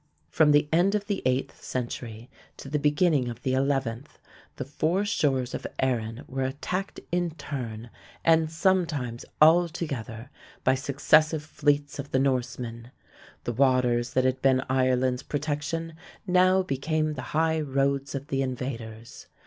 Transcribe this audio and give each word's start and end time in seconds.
From 0.31 0.51
the 0.51 0.67
end 0.71 0.95
of 0.95 1.05
the 1.05 1.21
eighth 1.27 1.63
century 1.63 2.27
to 2.57 2.67
the 2.67 2.79
beginning 2.79 3.29
of 3.29 3.43
the 3.43 3.53
eleventh 3.53 4.17
the 4.55 4.65
four 4.65 5.05
shores 5.05 5.53
of 5.53 5.67
Erin 5.77 6.23
were 6.27 6.41
attacked 6.41 6.99
in 7.11 7.29
turn, 7.35 7.91
and 8.25 8.49
sometimes 8.49 9.25
all 9.39 9.69
together, 9.69 10.31
by 10.63 10.73
successive 10.73 11.43
fleets 11.43 11.99
of 11.99 12.09
the 12.09 12.17
Norsemen. 12.19 12.89
The 13.43 13.53
waters 13.53 14.13
that 14.13 14.25
had 14.25 14.41
been 14.41 14.63
Ireland's 14.67 15.21
protection 15.21 15.93
now 16.25 16.63
became 16.63 17.13
the 17.13 17.21
high 17.37 17.61
roads 17.61 18.15
of 18.15 18.29
the 18.29 18.41
invaders. 18.41 19.27